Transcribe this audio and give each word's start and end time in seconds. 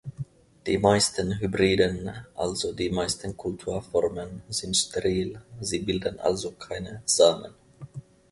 Die 0.65 0.79
meisten 0.79 1.37
Hybriden, 1.39 2.11
also 2.33 2.73
die 2.73 2.89
meisten 2.89 3.37
Kulturformen, 3.37 4.41
sind 4.49 4.75
steril, 4.75 5.39
sie 5.59 5.77
bilden 5.77 6.19
also 6.19 6.49
keine 6.53 7.03
Samen. 7.05 7.53